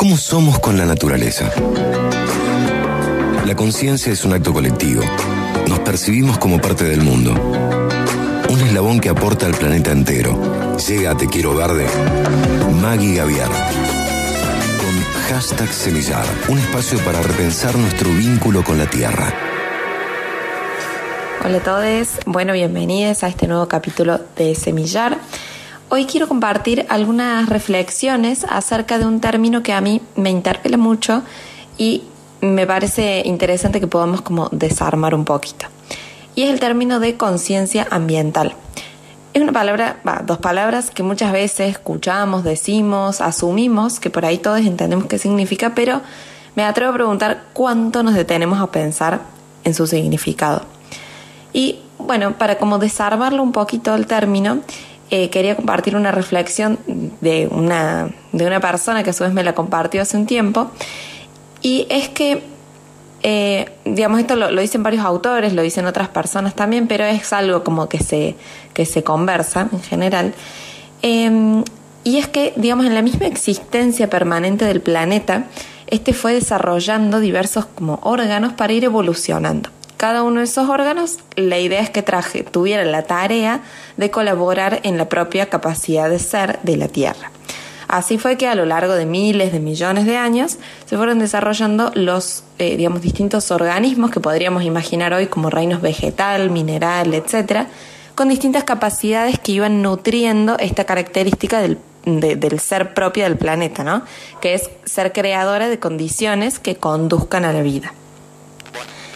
[0.00, 1.50] ¿Cómo somos con la naturaleza?
[3.44, 5.02] La conciencia es un acto colectivo.
[5.68, 7.34] Nos percibimos como parte del mundo.
[8.48, 10.40] Un eslabón que aporta al planeta entero.
[10.88, 11.84] Llega a Te Quiero Verde,
[12.80, 13.50] Maggie Gaviar.
[14.78, 19.34] Con hashtag Semillar, un espacio para repensar nuestro vínculo con la tierra.
[21.44, 25.18] Hola a todos, bueno, bienvenidos a este nuevo capítulo de Semillar.
[25.92, 31.24] Hoy quiero compartir algunas reflexiones acerca de un término que a mí me interpela mucho
[31.78, 32.04] y
[32.40, 35.66] me parece interesante que podamos como desarmar un poquito.
[36.36, 38.54] Y es el término de conciencia ambiental.
[39.34, 39.96] Es una palabra,
[40.26, 45.74] dos palabras que muchas veces escuchamos, decimos, asumimos, que por ahí todos entendemos qué significa,
[45.74, 46.02] pero
[46.54, 49.22] me atrevo a preguntar cuánto nos detenemos a pensar
[49.64, 50.62] en su significado.
[51.52, 54.60] Y bueno, para como desarmarlo un poquito el término,
[55.10, 56.78] eh, quería compartir una reflexión
[57.20, 60.70] de una, de una persona que a su vez me la compartió hace un tiempo.
[61.62, 62.44] Y es que,
[63.22, 67.64] eh, digamos, esto lo, dicen varios autores, lo dicen otras personas también, pero es algo
[67.64, 68.36] como que se,
[68.72, 70.32] que se conversa en general.
[71.02, 71.64] Em,
[72.04, 75.46] y es que, digamos, en la misma existencia permanente del planeta,
[75.88, 79.70] este fue desarrollando diversos como órganos para ir evolucionando
[80.00, 83.60] cada uno de esos órganos, la idea es que traje, tuviera la tarea
[83.98, 87.30] de colaborar en la propia capacidad de ser de la Tierra.
[87.86, 91.92] Así fue que a lo largo de miles de millones de años se fueron desarrollando
[91.94, 97.66] los, eh, digamos, distintos organismos que podríamos imaginar hoy como reinos vegetal, mineral, etcétera,
[98.14, 101.76] con distintas capacidades que iban nutriendo esta característica del,
[102.06, 104.02] del ser propia del planeta, ¿no?
[104.40, 107.92] Que es ser creadora de condiciones que conduzcan a la vida.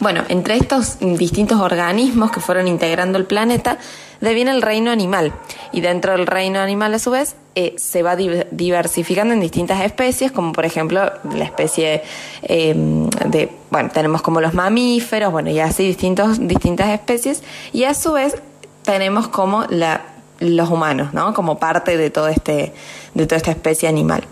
[0.00, 3.78] Bueno, entre estos distintos organismos que fueron integrando el planeta,
[4.20, 5.32] deviene el reino animal.
[5.72, 10.32] Y dentro del reino animal, a su vez, eh, se va diversificando en distintas especies,
[10.32, 12.02] como por ejemplo la especie
[12.42, 17.42] em, de, bueno, tenemos como los mamíferos, bueno, y así distintos, distintas especies.
[17.72, 18.36] Y a su vez
[18.82, 20.02] tenemos como la,
[20.40, 21.32] los humanos, ¿no?
[21.32, 22.74] Como parte de todo este,
[23.14, 24.24] de toda esta especie animal.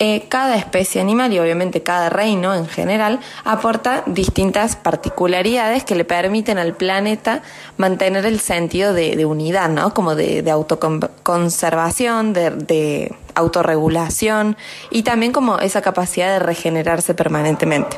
[0.00, 6.04] Eh, cada especie animal y obviamente cada reino en general aporta distintas particularidades que le
[6.04, 7.42] permiten al planeta
[7.76, 9.94] mantener el sentido de, unidad, ¿no?
[9.94, 14.56] Como de, autoconservación, de, de autorregulación
[14.90, 17.96] y también como esa capacidad de regenerarse permanentemente.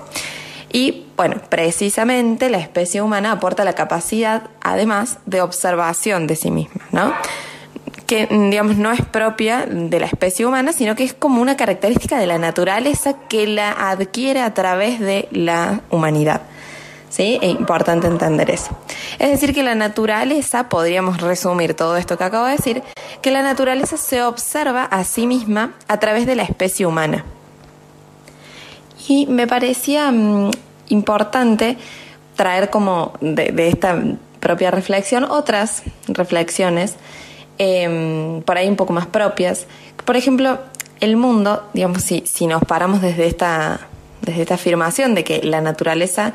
[0.70, 6.82] Y bueno, precisamente la especie humana aporta la capacidad, además, de observación de sí misma,
[6.92, 7.14] ¿no?
[8.06, 12.18] Que digamos no es propia de la especie humana, sino que es como una característica
[12.18, 16.42] de la naturaleza que la adquiere a través de la humanidad.
[17.08, 17.38] ¿Sí?
[17.40, 18.76] Es importante entender eso.
[19.18, 22.82] Es decir, que la naturaleza, podríamos resumir todo esto que acabo de decir,
[23.22, 27.24] que la naturaleza se observa a sí misma a través de la especie humana.
[29.08, 30.50] Y me parecía mm,
[30.88, 31.78] importante
[32.34, 33.98] traer como de esta
[34.40, 36.96] propia reflexión otras reflexiones
[37.58, 39.66] Em, por ahí un poco más propias.
[40.04, 40.58] Por ejemplo,
[41.00, 43.80] el mundo, digamos, si, si nos paramos desde esta,
[44.22, 46.34] desde esta afirmación de que la naturaleza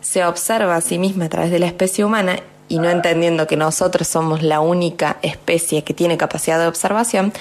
[0.00, 3.56] se observa a sí misma a través de la especie humana y no entendiendo que
[3.56, 7.32] nosotros somos la única especie que tiene capacidad de observación,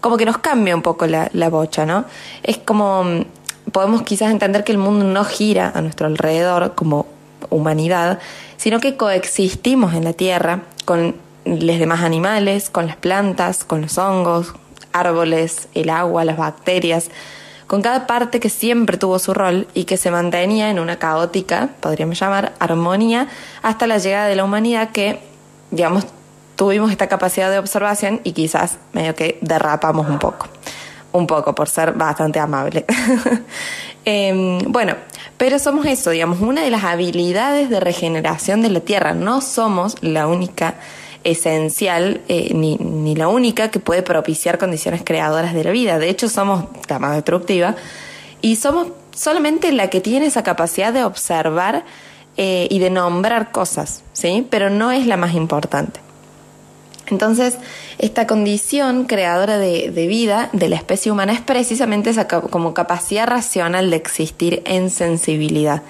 [0.00, 2.04] como que nos cambia un poco la, la bocha, ¿no?
[2.42, 3.24] Es como
[3.70, 7.06] podemos quizás entender que el mundo no gira a nuestro alrededor como
[7.50, 8.18] humanidad,
[8.56, 11.14] sino que coexistimos en la Tierra con
[11.46, 14.52] los demás animales, con las plantas, con los hongos,
[14.92, 17.10] árboles, el agua, las bacterias,
[17.66, 21.70] con cada parte que siempre tuvo su rol y que se mantenía en una caótica,
[21.80, 23.28] podríamos llamar, armonía,
[23.62, 25.20] hasta la llegada de la humanidad que,
[25.70, 26.04] digamos,
[26.54, 30.46] tuvimos esta capacidad de observación y quizás medio que derrapamos un poco.
[31.12, 32.84] Un poco, por ser bastante amable.
[34.08, 34.94] Em, bueno,
[35.36, 39.14] pero somos eso, digamos, una de las habilidades de regeneración de la Tierra.
[39.14, 40.76] No somos la única
[41.26, 45.98] esencial eh, ni, ni, la única que puede propiciar condiciones creadoras de la vida.
[45.98, 47.74] De hecho, somos la más destructiva
[48.40, 51.84] y somos solamente la que tiene esa capacidad de observar
[52.36, 54.46] eh, y de nombrar cosas, ¿sí?
[54.50, 56.00] Pero no es la más importante.
[57.08, 57.56] Entonces,
[57.98, 63.26] esta condición creadora de, de, vida de la especie humana es precisamente esa como capacidad
[63.26, 65.82] racional de existir en sensibilidad.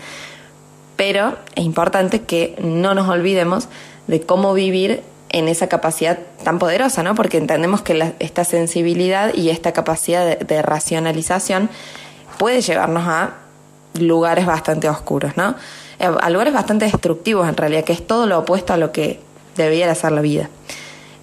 [0.97, 3.69] Pero es importante que no nos olvidemos
[4.07, 5.03] de cómo vivir
[5.37, 7.15] en esa capacidad tan poderosa, ¿no?
[7.15, 11.69] Porque entendemos que esta sensibilidad y esta capacidad de, racionalización
[12.39, 13.35] puede llevarnos a
[14.01, 15.55] lugares bastante oscuros, ¿no?
[15.99, 19.21] Eh, a lugares bastante destructivos en realidad, que es todo lo opuesto a lo que
[19.57, 20.49] debería ser la vida.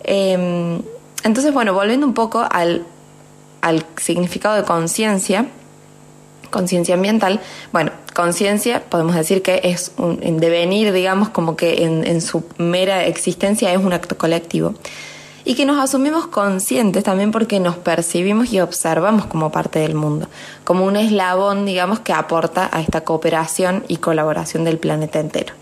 [0.03, 0.83] Em,
[1.23, 2.85] entonces, bueno, volviendo un poco al
[3.97, 5.47] significado de conciencia,
[6.51, 12.43] conciencia ambiental, bueno, conciencia podemos decir que es un devenir, digamos, como que en, su
[12.57, 14.73] mera existencia es un acto colectivo
[15.45, 20.27] y que nos asumimos conscientes también porque nos percibimos y observamos como parte del mundo,
[20.63, 25.53] como un eslabón, digamos, que aporta a esta cooperación y colaboración del planeta entero.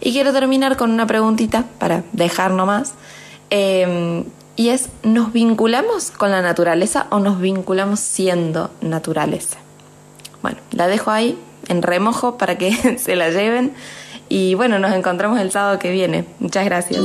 [0.00, 2.94] Y quiero terminar con una preguntita para dejar nomás,
[3.50, 4.24] eh,
[4.56, 9.58] y es, ¿nos vinculamos con la naturaleza o nos vinculamos siendo naturaleza?
[10.42, 11.38] Bueno, la dejo ahí
[11.68, 13.72] en remojo para que se la lleven
[14.28, 16.24] y bueno, nos encontramos el sábado que viene.
[16.40, 17.00] Muchas gracias.